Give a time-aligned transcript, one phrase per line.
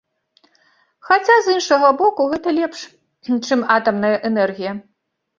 [1.09, 2.79] Хаця, з іншага боку, гэта лепш,
[3.47, 4.71] чым атамная энергія.